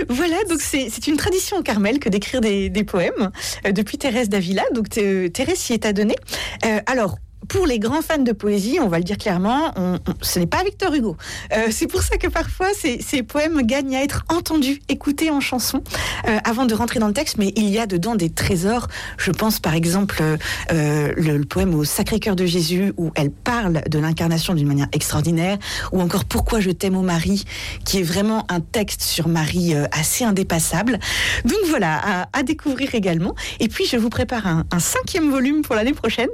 Voilà, 0.10 0.36
donc 0.50 0.60
c'est 0.62 1.08
une 1.08 1.16
tradition 1.16 1.56
au 1.58 1.62
Carmel 1.64 2.00
que 2.00 2.10
d'écrire 2.10 2.42
des, 2.42 2.70
des 2.70 2.84
poèmes 2.84 3.32
euh, 3.66 3.72
depuis 3.72 3.98
Thérèse 3.98 4.28
d'Avila. 4.28 4.64
Donc 4.74 4.90
Thé- 4.90 5.30
Thérèse 5.32 5.58
s'y 5.58 5.74
est 5.74 5.86
adonnée. 5.86 6.16
Euh, 6.66 6.80
alors. 6.86 7.18
Pour 7.50 7.66
les 7.66 7.80
grands 7.80 8.02
fans 8.02 8.18
de 8.18 8.32
poésie, 8.32 8.80
on 8.82 8.88
va 8.88 8.98
le 8.98 9.04
dire 9.04 9.18
clairement, 9.18 9.74
ce 10.22 10.40
n'est 10.40 10.48
pas 10.48 10.64
Victor 10.64 10.94
Hugo. 10.94 11.16
Euh, 11.54 11.68
c'est 11.72 11.88
pour 11.88 12.02
ça 12.02 12.18
que 12.18 12.28
parfois 12.28 12.68
ces, 12.74 13.24
poèmes 13.24 13.62
gagnent 13.62 13.96
à 13.96 14.04
être 14.04 14.24
entendus, 14.30 14.82
écoutés 14.90 15.32
en 15.32 15.40
chanson, 15.40 15.84
euh, 16.28 16.38
avant 16.44 16.66
de 16.66 16.74
rentrer 16.74 17.00
dans 17.00 17.08
le 17.08 17.14
texte. 17.14 17.38
Mais 17.38 17.54
il 17.56 17.70
y 17.70 17.80
a 17.80 17.88
dedans 17.88 18.16
des 18.16 18.30
trésors. 18.30 18.88
Je 19.18 19.32
pense 19.32 19.60
par 19.60 19.74
exemple 19.74 20.22
euh, 20.72 21.14
le, 21.16 21.44
poème 21.46 21.76
au 21.76 21.84
Sacré-Cœur 21.84 22.36
de 22.36 22.46
Jésus 22.46 22.94
où 22.98 23.12
elle 23.16 23.32
parle 23.32 23.82
de 23.88 24.00
l'incarnation 24.00 24.54
d'une 24.54 24.68
manière 24.68 24.88
extraordinaire, 24.92 25.58
ou 25.92 26.02
encore 26.02 26.26
Pourquoi 26.26 26.60
je 26.60 26.72
t'aime, 26.72 26.98
ô 26.98 27.02
Marie, 27.02 27.46
qui 27.84 28.00
est 28.00 28.04
vraiment 28.04 28.46
un 28.50 28.60
texte 28.60 29.02
sur 29.02 29.28
Marie 29.28 29.76
euh, 29.76 29.86
assez 29.92 30.24
indépassable. 30.24 31.00
Donc 31.44 31.60
voilà, 31.70 32.28
à, 32.34 32.44
découvrir 32.44 32.94
également. 32.96 33.36
Et 33.60 33.68
puis 33.68 33.86
je 33.86 33.98
vous 33.98 34.10
prépare 34.10 34.48
un, 34.48 34.66
un 34.72 34.80
cinquième 34.80 35.32
volume 35.32 35.62
pour 35.62 35.76
l'année 35.76 35.94
prochaine, 35.94 36.30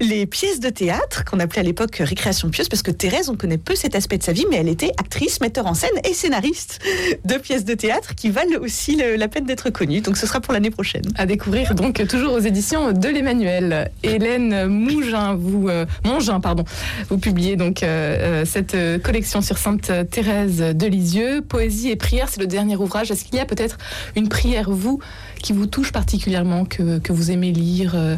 les 0.00 0.26
de 0.58 0.70
théâtre 0.70 1.24
qu'on 1.24 1.38
appelait 1.38 1.60
à 1.60 1.62
l'époque 1.62 1.96
Récréation 2.00 2.48
pieuse, 2.50 2.68
parce 2.68 2.82
que 2.82 2.90
Thérèse, 2.90 3.28
on 3.28 3.36
connaît 3.36 3.58
peu 3.58 3.76
cet 3.76 3.94
aspect 3.94 4.18
de 4.18 4.24
sa 4.24 4.32
vie, 4.32 4.44
mais 4.50 4.56
elle 4.56 4.68
était 4.68 4.90
actrice, 4.98 5.40
metteur 5.40 5.66
en 5.66 5.74
scène 5.74 5.90
et 6.08 6.12
scénariste 6.14 6.80
de 7.24 7.34
pièces 7.34 7.64
de 7.64 7.74
théâtre 7.74 8.14
qui 8.16 8.30
valent 8.30 8.58
aussi 8.60 8.96
le- 8.96 9.14
la 9.16 9.28
peine 9.28 9.44
d'être 9.44 9.70
connues. 9.70 10.00
Donc 10.00 10.16
ce 10.16 10.26
sera 10.26 10.40
pour 10.40 10.52
l'année 10.52 10.70
prochaine. 10.70 11.04
À 11.16 11.26
découvrir 11.26 11.74
donc 11.76 12.04
toujours 12.08 12.32
aux 12.32 12.40
éditions 12.40 12.90
de 12.92 13.08
l'Emmanuel. 13.08 13.90
Hélène 14.02 14.66
Mougin, 14.66 15.34
vous, 15.34 15.68
euh, 15.68 15.86
Mongin, 16.04 16.40
pardon, 16.40 16.64
vous 17.10 17.18
publiez 17.18 17.54
donc 17.56 17.82
euh, 17.82 18.40
euh, 18.42 18.44
cette 18.44 18.74
euh, 18.74 18.98
collection 18.98 19.42
sur 19.42 19.58
Sainte 19.58 19.92
Thérèse 20.10 20.56
de 20.58 20.86
Lisieux. 20.86 21.42
Poésie 21.42 21.90
et 21.90 21.96
prière, 21.96 22.28
c'est 22.30 22.40
le 22.40 22.46
dernier 22.46 22.76
ouvrage. 22.76 23.10
Est-ce 23.10 23.24
qu'il 23.24 23.36
y 23.36 23.40
a 23.40 23.44
peut-être 23.44 23.76
une 24.16 24.28
prière, 24.28 24.70
vous, 24.70 25.00
qui 25.42 25.52
vous 25.52 25.66
touche 25.66 25.92
particulièrement, 25.92 26.64
que, 26.64 26.98
que 26.98 27.12
vous 27.12 27.30
aimez 27.30 27.52
lire, 27.52 27.92
euh, 27.94 28.16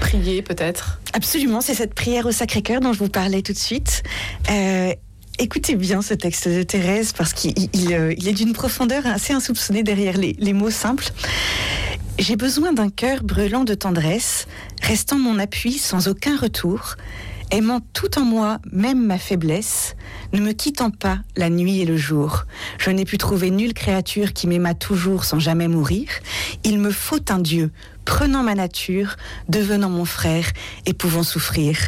prier 0.00 0.42
peut-être? 0.42 1.00
Absolument, 1.12 1.60
c'est 1.60 1.73
cette 1.74 1.94
prière 1.94 2.26
au 2.26 2.32
Sacré-Cœur 2.32 2.80
dont 2.80 2.92
je 2.92 2.98
vous 2.98 3.08
parlais 3.08 3.42
tout 3.42 3.52
de 3.52 3.58
suite. 3.58 4.02
Euh, 4.50 4.92
écoutez 5.38 5.74
bien 5.74 6.02
ce 6.02 6.14
texte 6.14 6.48
de 6.48 6.62
Thérèse 6.62 7.12
parce 7.12 7.32
qu'il 7.32 7.52
il, 7.72 7.92
euh, 7.92 8.10
est 8.10 8.32
d'une 8.32 8.52
profondeur 8.52 9.06
assez 9.06 9.32
insoupçonnée 9.32 9.82
derrière 9.82 10.16
les, 10.16 10.36
les 10.38 10.52
mots 10.52 10.70
simples. 10.70 11.10
J'ai 12.18 12.36
besoin 12.36 12.72
d'un 12.72 12.90
cœur 12.90 13.24
brûlant 13.24 13.64
de 13.64 13.74
tendresse, 13.74 14.46
restant 14.82 15.18
mon 15.18 15.38
appui 15.38 15.72
sans 15.72 16.06
aucun 16.06 16.36
retour, 16.36 16.94
aimant 17.50 17.80
tout 17.92 18.18
en 18.18 18.24
moi, 18.24 18.60
même 18.70 19.04
ma 19.04 19.18
faiblesse, 19.18 19.96
ne 20.32 20.40
me 20.40 20.52
quittant 20.52 20.90
pas 20.90 21.18
la 21.36 21.50
nuit 21.50 21.80
et 21.80 21.86
le 21.86 21.96
jour. 21.96 22.44
Je 22.78 22.90
n'ai 22.90 23.04
pu 23.04 23.18
trouver 23.18 23.50
nulle 23.50 23.74
créature 23.74 24.32
qui 24.32 24.46
m'aima 24.46 24.74
toujours 24.74 25.24
sans 25.24 25.40
jamais 25.40 25.68
mourir. 25.68 26.08
Il 26.62 26.78
me 26.78 26.90
faut 26.90 27.20
un 27.30 27.38
Dieu, 27.38 27.72
prenant 28.04 28.42
ma 28.42 28.54
nature, 28.54 29.16
devenant 29.48 29.90
mon 29.90 30.04
frère 30.04 30.46
et 30.86 30.92
pouvant 30.92 31.22
souffrir. 31.22 31.78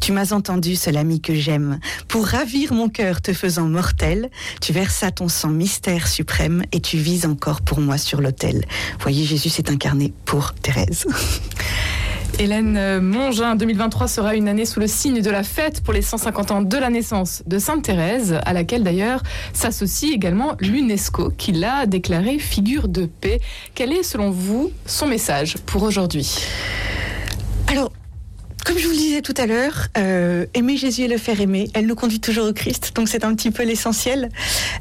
Tu 0.00 0.12
m'as 0.12 0.32
entendu, 0.32 0.76
seul 0.76 0.96
ami 0.96 1.20
que 1.20 1.34
j'aime. 1.34 1.78
Pour 2.08 2.26
ravir 2.26 2.72
mon 2.72 2.88
cœur 2.88 3.20
te 3.20 3.32
faisant 3.32 3.66
mortel, 3.66 4.30
tu 4.60 4.72
versas 4.72 5.10
ton 5.10 5.28
sang 5.28 5.50
mystère 5.50 6.08
suprême 6.08 6.62
et 6.72 6.80
tu 6.80 6.96
vis 6.96 7.26
encore 7.26 7.62
pour 7.62 7.80
moi 7.80 7.98
sur 7.98 8.20
l'autel. 8.20 8.64
Voyez, 9.00 9.24
Jésus 9.24 9.48
s'est 9.48 9.70
incarné 9.70 10.12
pour 10.24 10.54
Thérèse. 10.54 11.06
Hélène 12.38 12.76
euh, 12.76 13.00
Mongin, 13.00 13.56
2023 13.56 14.08
sera 14.08 14.34
une 14.34 14.46
année 14.46 14.66
sous 14.66 14.78
le 14.78 14.86
signe 14.86 15.22
de 15.22 15.30
la 15.30 15.42
fête 15.42 15.82
pour 15.82 15.94
les 15.94 16.02
150 16.02 16.50
ans 16.50 16.60
de 16.60 16.76
la 16.76 16.90
naissance 16.90 17.42
de 17.46 17.58
Sainte 17.58 17.84
Thérèse, 17.84 18.38
à 18.44 18.52
laquelle 18.52 18.82
d'ailleurs 18.82 19.22
s'associe 19.54 20.12
également 20.12 20.54
l'UNESCO, 20.60 21.30
qui 21.38 21.52
l'a 21.52 21.86
déclarée 21.86 22.38
figure 22.38 22.88
de 22.88 23.06
paix. 23.06 23.40
Quel 23.74 23.90
est, 23.90 24.02
selon 24.02 24.30
vous, 24.30 24.70
son 24.84 25.06
message 25.06 25.56
pour 25.64 25.82
aujourd'hui? 25.82 26.38
Alors, 27.68 27.90
comme 28.66 28.78
je 28.78 28.86
vous 28.86 28.94
le 28.94 28.98
disais 28.98 29.22
tout 29.22 29.34
à 29.36 29.46
l'heure, 29.46 29.86
euh, 29.96 30.44
aimer 30.54 30.76
Jésus 30.76 31.02
et 31.02 31.08
le 31.08 31.18
faire 31.18 31.40
aimer, 31.40 31.70
elle 31.72 31.86
nous 31.86 31.94
conduit 31.94 32.18
toujours 32.18 32.48
au 32.48 32.52
Christ, 32.52 32.90
donc 32.96 33.08
c'est 33.08 33.24
un 33.24 33.32
petit 33.36 33.52
peu 33.52 33.62
l'essentiel, 33.62 34.28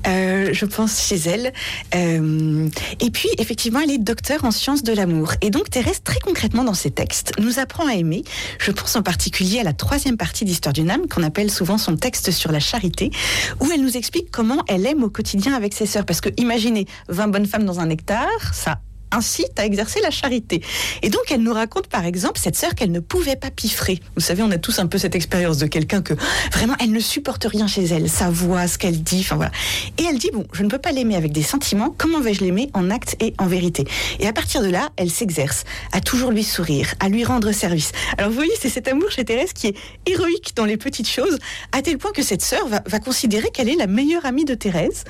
euh, 0.08 0.50
je 0.54 0.66
pense, 0.66 1.08
chez 1.08 1.18
elle. 1.18 1.54
Euh, 1.94 2.68
et 3.00 3.12
puis, 3.12 3.30
effectivement, 3.38 3.80
elle 3.80 3.92
est 3.92 4.00
docteur 4.00 4.44
en 4.44 4.50
sciences 4.50 4.82
de 4.82 4.92
l'amour. 4.92 5.34
Et 5.42 5.52
donc, 5.52 5.70
Thérèse, 5.70 6.02
très 6.04 6.20
concrètement 6.20 6.64
dans 6.64 6.74
ses 6.74 6.90
textes, 6.90 7.34
nous 7.40 7.60
apprend 7.60 7.86
à 7.86 7.94
aimer. 7.94 8.24
Je 8.58 8.72
pense 8.72 8.96
en 8.96 9.04
particulier 9.04 9.60
à 9.60 9.64
la 9.64 9.74
troisième 9.74 10.18
partie 10.18 10.46
d'Histoire 10.46 10.74
d'une 10.74 10.90
âme, 10.90 11.08
qu'on 11.08 11.22
appelle 11.22 11.52
souvent 11.52 11.78
son 11.78 11.96
texte 11.96 12.32
sur 12.32 12.52
la 12.52 12.60
charité, 12.60 13.12
où 13.60 13.70
elle 13.72 13.82
nous 13.82 13.98
explique 13.98 14.32
comment 14.32 14.64
elle 14.68 14.88
aime 14.88 15.04
au 15.04 15.12
quotidien 15.12 15.54
avec 15.54 15.76
ses 15.76 15.86
sœurs. 15.86 16.06
Parce 16.06 16.22
que, 16.22 16.30
imaginez, 16.38 16.88
20 17.10 17.28
bonnes 17.28 17.46
femmes 17.46 17.66
dans 17.66 17.80
un 17.80 17.92
hectare, 17.92 18.52
ça 18.52 18.80
incite 19.16 19.58
à 19.60 19.66
exercer 19.66 20.00
la 20.02 20.12
charité. 20.12 20.62
Et 21.02 21.10
donc, 21.10 21.24
elle 21.32 21.42
nous 21.42 21.54
raconte 21.54 21.88
par 21.88 22.06
exemple 22.06 22.40
cette 22.40 22.56
sœur 22.56 22.76
qu'elle 22.76 22.92
ne 22.92 23.00
pouvait 23.00 23.36
pas 23.36 23.52
piffrer. 23.52 24.00
Vous 24.16 24.22
savez, 24.22 24.44
on 24.44 24.52
a 24.52 24.58
tous 24.58 24.80
un 24.80 24.88
peu 24.88 24.98
cette 24.98 25.16
expérience 25.16 25.58
de 25.58 25.68
quelqu'un 25.68 26.02
que 26.02 26.14
vraiment 26.52 26.76
elle 26.80 26.92
ne 26.92 27.00
supporte 27.00 27.46
rien 27.46 27.68
chez 27.68 27.86
elle, 27.86 28.10
sa 28.10 28.30
voix, 28.30 28.68
ce 28.68 28.78
qu'elle 28.78 29.02
dit, 29.02 29.22
enfin 29.22 29.36
voilà. 29.36 29.52
Et 29.98 30.04
elle 30.04 30.18
dit 30.18 30.32
bon, 30.34 30.46
je 30.52 30.64
ne 30.64 30.70
peux 30.70 30.80
pas 30.80 30.92
l'aimer 30.92 31.16
avec 31.16 31.32
des 31.32 31.44
sentiments, 31.44 31.94
comment 31.98 32.20
vais-je 32.20 32.44
l'aimer 32.44 32.70
en 32.74 32.90
acte 32.90 33.16
et 33.20 33.34
en 33.38 33.48
vérité? 33.48 33.86
Et 34.20 34.28
à 34.28 34.34
partir 34.34 34.62
de 34.62 34.70
là, 34.70 34.90
elle 34.98 35.10
s'exerce 35.10 35.64
à 35.92 36.02
toujours 36.02 36.32
lui 36.32 36.44
sourire, 36.44 36.94
à 37.00 37.10
lui 37.10 37.24
rendre 37.24 37.52
service. 37.52 37.92
Alors 38.18 38.30
vous 38.30 38.36
voyez, 38.36 38.54
c'est 38.60 38.70
cet 38.70 38.88
amour 38.88 39.12
chez 39.12 39.26
Thérèse 39.26 39.54
qui 39.54 39.68
est 39.68 39.76
héroïque 40.06 40.54
dans 40.56 40.66
les 40.66 40.78
petites 40.78 41.10
choses, 41.10 41.38
à 41.72 41.82
tel 41.82 41.98
point 41.98 42.12
que 42.12 42.24
cette 42.24 42.42
sœur 42.42 42.68
va, 42.68 43.00
considérer 43.00 43.50
qu'elle 43.52 43.70
est 43.70 43.76
la 43.76 43.88
meilleure 43.88 44.26
amie 44.26 44.46
de 44.46 44.56
Thérèse. 44.56 45.04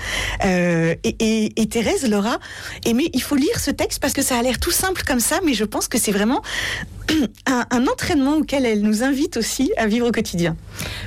Euh, 0.44 0.96
et, 1.04 1.62
et 1.62 1.68
Thérèse 1.68 2.08
l'aura 2.10 2.40
aimé. 2.86 3.10
Il 3.14 3.22
faut 3.22 3.36
lire 3.36 3.60
ce 3.60 3.72
texte 3.72 3.95
parce 4.00 4.14
que 4.14 4.22
ça 4.22 4.38
a 4.38 4.42
l'air 4.42 4.60
tout 4.60 4.72
simple 4.72 5.04
comme 5.04 5.20
ça, 5.20 5.40
mais 5.44 5.54
je 5.54 5.64
pense 5.64 5.88
que 5.88 5.98
c'est 5.98 6.12
vraiment 6.12 6.42
un, 7.46 7.88
entraînement 7.88 8.38
auquel 8.38 8.66
elle 8.66 8.82
nous 8.82 9.04
invite 9.04 9.38
aussi 9.38 9.72
à 9.78 9.88
vivre 9.88 10.08
au 10.08 10.12
quotidien. 10.12 10.56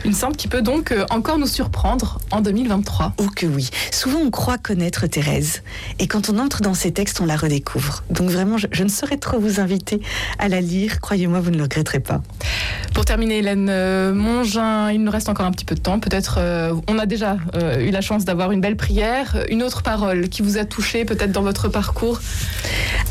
Une 0.05 0.12
sainte 0.12 0.37
qui 0.37 0.49
peut 0.49 0.62
donc 0.62 0.93
euh, 0.93 1.05
encore 1.11 1.38
nous 1.38 1.47
surprendre 1.47 2.19
en 2.31 2.40
2023. 2.40 3.14
Oh 3.19 3.26
que 3.35 3.47
oui. 3.47 3.71
Souvent 3.90 4.21
on 4.21 4.31
croit 4.31 4.59
connaître 4.59 5.07
Thérèse 5.07 5.62
et 5.99 6.07
quand 6.07 6.31
on 6.31 6.38
entre 6.38 6.61
dans 6.61 6.75
ces 6.75 6.93
textes 6.93 7.21
on 7.21 7.26
la 7.26 7.37
redécouvre. 7.37 8.05
Donc 8.11 8.31
vraiment 8.31 8.57
je, 8.59 8.83
ne 8.83 8.88
saurais 8.88 9.17
trop 9.17 9.38
vous 9.38 9.61
inviter 9.61 10.00
à 10.38 10.49
la 10.49 10.61
lire. 10.61 11.00
Croyez-moi 11.00 11.40
vous 11.40 11.50
ne 11.50 11.57
le 11.57 11.64
regretterez 11.64 12.00
pas. 12.00 12.23
Pour 12.95 13.05
terminer 13.05 13.38
Hélène 13.38 13.69
euh, 13.69 14.14
Mongin, 14.14 14.90
il 14.90 15.02
nous 15.02 15.11
reste 15.11 15.28
encore 15.28 15.47
un 15.47 15.52
petit 15.52 15.64
peu 15.64 15.75
de 15.75 15.81
temps. 15.81 16.00
Peut-être 16.00 16.37
euh, 16.38 16.75
on 16.88 16.99
a 16.99 17.07
déjà 17.07 17.37
eu 17.81 17.90
la 17.90 18.00
chance 18.00 18.25
d'avoir 18.25 18.52
une 18.52 18.61
belle 18.61 18.76
prière. 18.76 19.45
Une 19.49 19.62
autre 19.62 19.83
parole 19.83 20.28
qui 20.28 20.43
vous 20.43 20.59
a 20.59 20.64
touché 20.64 21.05
peut-être 21.05 21.33
dans 21.33 21.43
votre 21.43 21.69
parcours? 21.69 22.21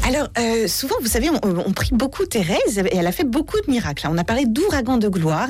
Alors 0.07 0.27
souvent 0.67 0.95
vous 1.01 1.07
savez 1.07 1.29
on, 1.29 1.39
on 1.43 1.71
prie 1.73 1.91
beaucoup 1.93 2.25
Thérèse 2.25 2.76
et 2.85 2.97
elle 2.97 3.07
a 3.07 3.11
fait 3.11 3.23
beaucoup 3.23 3.57
de 3.65 3.71
miracles. 3.71 4.07
On 4.09 4.17
a 4.17 4.23
parlé 4.23 4.45
d'ouragan 4.45 4.97
de 4.97 5.07
gloire, 5.07 5.49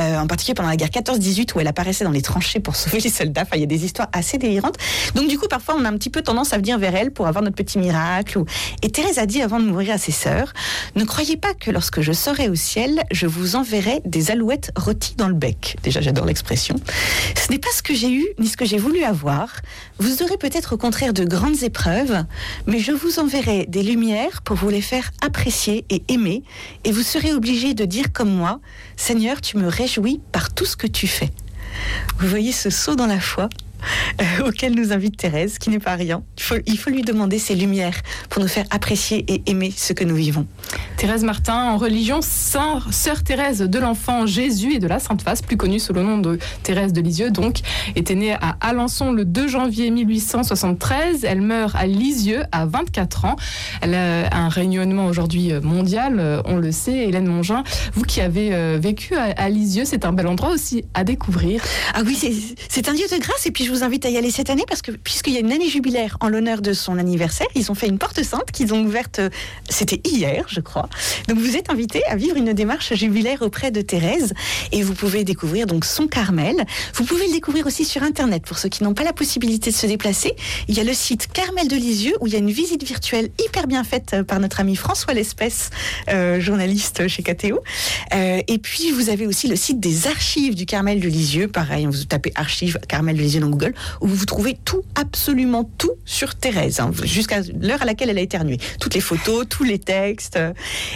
euh, 0.00 0.18
en 0.18 0.26
particulier 0.26 0.54
pendant 0.54 0.68
la 0.68 0.76
guerre 0.76 0.88
14-18 0.88 1.54
où 1.54 1.60
elle 1.60 1.66
apparaissait 1.66 2.04
dans 2.04 2.10
les 2.10 2.22
tranchées 2.22 2.60
pour 2.60 2.76
sauver 2.76 3.00
les 3.00 3.10
soldats. 3.10 3.44
Il 3.54 3.60
y 3.60 3.64
a 3.64 3.66
des 3.66 3.84
histoires 3.84 4.08
assez 4.12 4.38
délirantes. 4.38 4.76
Donc 5.14 5.28
du 5.28 5.38
coup, 5.38 5.48
parfois, 5.48 5.76
on 5.78 5.84
a 5.84 5.88
un 5.88 5.96
petit 5.96 6.10
peu 6.10 6.22
tendance 6.22 6.52
à 6.52 6.58
venir 6.58 6.78
vers 6.78 6.94
elle 6.94 7.10
pour 7.10 7.26
avoir 7.26 7.42
notre 7.42 7.56
petit 7.56 7.78
miracle. 7.78 8.42
Et 8.82 8.90
Thérèse 8.90 9.18
a 9.18 9.26
dit 9.26 9.42
avant 9.42 9.60
de 9.60 9.64
mourir 9.64 9.94
à 9.94 9.98
ses 9.98 10.12
sœurs, 10.12 10.52
ne 10.94 11.04
croyez 11.04 11.36
pas 11.36 11.54
que 11.54 11.70
lorsque 11.70 12.00
je 12.00 12.12
serai 12.12 12.48
au 12.48 12.54
ciel, 12.54 13.02
je 13.10 13.26
vous 13.26 13.56
enverrai 13.56 14.00
des 14.04 14.30
alouettes 14.30 14.72
rôties 14.76 15.14
dans 15.16 15.28
le 15.28 15.34
bec. 15.34 15.76
Déjà, 15.82 16.00
j'adore 16.00 16.26
l'expression. 16.26 16.76
Ce 17.36 17.50
n'est 17.50 17.58
pas 17.58 17.68
ce 17.74 17.82
que 17.82 17.94
j'ai 17.94 18.10
eu 18.10 18.26
ni 18.38 18.48
ce 18.48 18.56
que 18.56 18.64
j'ai 18.64 18.78
voulu 18.78 19.02
avoir. 19.04 19.48
Vous 19.98 20.22
aurez 20.22 20.36
peut-être 20.36 20.74
au 20.74 20.76
contraire 20.76 21.12
de 21.12 21.24
grandes 21.24 21.62
épreuves, 21.62 22.24
mais 22.66 22.78
je 22.78 22.92
vous 22.92 23.18
enverrai 23.18 23.66
des 23.66 23.82
lumières 23.82 24.42
pour 24.42 24.56
vous 24.56 24.68
les 24.68 24.80
faire 24.80 25.10
apprécier 25.24 25.84
et 25.90 26.02
aimer 26.08 26.42
et 26.84 26.92
vous 26.92 27.02
serez 27.02 27.32
obligé 27.32 27.74
de 27.74 27.84
dire 27.84 28.12
comme 28.12 28.30
moi, 28.30 28.60
Seigneur, 28.96 29.40
tu 29.40 29.56
me 29.56 29.68
réjouis 29.68 30.20
par 30.32 30.52
tout 30.52 30.64
ce 30.64 30.76
que 30.76 30.86
tu 30.86 31.06
fais. 31.06 31.30
Vous 32.18 32.28
voyez 32.28 32.52
ce 32.52 32.70
saut 32.70 32.96
dans 32.96 33.06
la 33.06 33.20
foi 33.20 33.48
euh, 34.20 34.48
auquel 34.48 34.74
nous 34.74 34.92
invite 34.92 35.16
Thérèse, 35.16 35.58
qui 35.58 35.70
n'est 35.70 35.78
pas 35.78 35.94
rien. 35.94 36.22
Il 36.36 36.42
faut, 36.42 36.56
il 36.66 36.78
faut 36.78 36.90
lui 36.90 37.02
demander 37.02 37.38
ses 37.38 37.54
lumières 37.54 38.00
pour 38.28 38.42
nous 38.42 38.48
faire 38.48 38.64
apprécier 38.70 39.24
et 39.28 39.42
aimer 39.50 39.72
ce 39.76 39.92
que 39.92 40.04
nous 40.04 40.14
vivons. 40.14 40.46
Thérèse 40.96 41.24
Martin, 41.24 41.70
en 41.72 41.76
religion, 41.76 42.20
sœur 42.22 42.88
Thérèse 43.24 43.60
de 43.60 43.78
l'enfant 43.78 44.26
Jésus 44.26 44.74
et 44.74 44.78
de 44.78 44.86
la 44.86 44.98
Sainte 44.98 45.22
Face, 45.22 45.42
plus 45.42 45.56
connue 45.56 45.78
sous 45.78 45.92
le 45.92 46.02
nom 46.02 46.18
de 46.18 46.38
Thérèse 46.62 46.92
de 46.92 47.00
Lisieux, 47.00 47.30
donc, 47.30 47.60
était 47.94 48.14
née 48.14 48.32
à 48.32 48.56
Alençon 48.60 49.12
le 49.12 49.24
2 49.24 49.48
janvier 49.48 49.90
1873. 49.90 51.24
Elle 51.24 51.40
meurt 51.40 51.74
à 51.76 51.86
Lisieux 51.86 52.42
à 52.52 52.66
24 52.66 53.24
ans. 53.24 53.36
Elle 53.80 53.94
a 53.94 54.34
un 54.34 54.48
rayonnement 54.48 55.06
aujourd'hui 55.06 55.52
mondial, 55.62 56.18
euh, 56.18 56.42
on 56.44 56.56
le 56.56 56.72
sait. 56.72 57.08
Hélène 57.08 57.26
Mongin, 57.26 57.62
vous 57.94 58.02
qui 58.02 58.20
avez 58.20 58.54
euh, 58.54 58.78
vécu 58.80 59.14
à 59.14 59.48
Lisieux, 59.48 59.84
c'est 59.84 60.04
un 60.04 60.12
bel 60.12 60.26
endroit 60.26 60.50
aussi 60.50 60.84
à 60.94 61.04
découvrir. 61.04 61.62
Ah 61.94 62.02
oui, 62.04 62.16
c'est 62.68 62.88
un 62.88 62.92
lieu 62.92 63.06
de 63.10 63.20
grâce 63.20 63.46
et 63.46 63.50
puis 63.50 63.67
je 63.68 63.72
vous 63.74 63.84
invite 63.84 64.06
à 64.06 64.08
y 64.08 64.16
aller 64.16 64.30
cette 64.30 64.48
année 64.48 64.64
parce 64.66 64.80
que 64.80 64.92
puisqu'il 64.92 65.34
y 65.34 65.36
a 65.36 65.40
une 65.40 65.52
année 65.52 65.68
jubilaire 65.68 66.16
en 66.20 66.30
l'honneur 66.30 66.62
de 66.62 66.72
son 66.72 66.96
anniversaire, 66.96 67.46
ils 67.54 67.70
ont 67.70 67.74
fait 67.74 67.86
une 67.86 67.98
porte 67.98 68.22
sainte 68.22 68.50
qu'ils 68.50 68.72
ont 68.72 68.82
ouverte, 68.82 69.18
euh, 69.18 69.28
c'était 69.68 70.00
hier, 70.08 70.46
je 70.48 70.60
crois. 70.60 70.88
Donc 71.28 71.38
vous 71.38 71.54
êtes 71.54 71.70
invité 71.70 72.02
à 72.06 72.16
vivre 72.16 72.36
une 72.36 72.54
démarche 72.54 72.94
jubilaire 72.94 73.42
auprès 73.42 73.70
de 73.70 73.82
Thérèse 73.82 74.32
et 74.72 74.82
vous 74.82 74.94
pouvez 74.94 75.22
découvrir 75.22 75.66
donc 75.66 75.84
son 75.84 76.06
Carmel. 76.06 76.64
Vous 76.94 77.04
pouvez 77.04 77.26
le 77.26 77.32
découvrir 77.34 77.66
aussi 77.66 77.84
sur 77.84 78.02
internet 78.02 78.42
pour 78.44 78.56
ceux 78.56 78.70
qui 78.70 78.84
n'ont 78.84 78.94
pas 78.94 79.04
la 79.04 79.12
possibilité 79.12 79.70
de 79.70 79.76
se 79.76 79.86
déplacer. 79.86 80.34
Il 80.68 80.74
y 80.74 80.80
a 80.80 80.84
le 80.84 80.94
site 80.94 81.28
Carmel 81.30 81.68
de 81.68 81.76
Lisieux 81.76 82.14
où 82.22 82.26
il 82.26 82.32
y 82.32 82.36
a 82.36 82.38
une 82.38 82.50
visite 82.50 82.84
virtuelle 82.84 83.28
hyper 83.38 83.66
bien 83.66 83.84
faite 83.84 84.12
euh, 84.14 84.24
par 84.24 84.40
notre 84.40 84.60
ami 84.60 84.76
François 84.76 85.12
Lespèce, 85.12 85.68
euh, 86.08 86.40
journaliste 86.40 87.06
chez 87.06 87.22
KTO. 87.22 87.60
et 88.14 88.58
puis 88.62 88.92
vous 88.92 89.10
avez 89.10 89.26
aussi 89.26 89.46
le 89.46 89.56
site 89.56 89.78
des 89.78 90.06
archives 90.06 90.54
du 90.54 90.64
Carmel 90.64 91.00
de 91.00 91.08
Lisieux. 91.08 91.48
Pareil, 91.48 91.84
vous 91.84 92.04
tapez 92.04 92.32
archives 92.34 92.78
Carmel 92.88 93.16
de 93.16 93.20
Lisieux 93.20 93.40
Google 93.58 93.74
où 94.00 94.06
vous 94.06 94.24
trouvez 94.24 94.56
tout, 94.64 94.82
absolument 94.94 95.68
tout 95.78 95.92
sur 96.04 96.34
Thérèse, 96.34 96.80
hein, 96.80 96.90
jusqu'à 97.02 97.40
l'heure 97.60 97.82
à 97.82 97.84
laquelle 97.84 98.10
elle 98.10 98.18
a 98.18 98.22
éternué. 98.22 98.58
Toutes 98.80 98.94
les 98.94 99.00
photos, 99.00 99.46
tous 99.48 99.64
les 99.64 99.78
textes. 99.78 100.38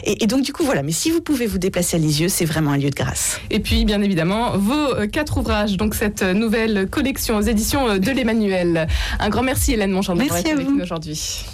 Et, 0.05 0.27
donc, 0.27 0.43
du 0.43 0.53
coup, 0.53 0.65
voilà. 0.65 0.83
Mais 0.83 0.93
si 0.93 1.11
vous 1.11 1.21
pouvez 1.21 1.47
vous 1.47 1.59
déplacer 1.59 1.97
à 1.97 2.01
Lisieux, 2.01 2.29
c'est 2.29 2.45
vraiment 2.45 2.73
un 2.73 2.79
lieu 2.79 2.91
de 2.91 2.95
grâce. 2.95 3.41
Et 3.51 3.61
puis, 3.61 3.85
bien 3.85 4.03
évidemment, 4.03 4.57
vos 4.57 4.95
euh, 4.95 5.07
quatre 5.07 5.39
ouvrages, 5.39 5.77
donc 5.77 5.95
cette 5.95 6.23
nouvelle 6.23 6.89
collection 6.89 7.37
aux 7.37 7.43
éditions 7.43 7.89
euh, 7.89 7.99
de 7.99 8.11
l'Emmanuel. 8.11 8.87
Un 9.19 9.29
grand 9.29 9.43
merci, 9.43 9.73
Hélène 9.73 9.93
Monchamp, 9.93 10.19
été 10.21 10.53
avec 10.53 10.69
nous 10.69 10.81
aujourd'hui. 10.81 11.45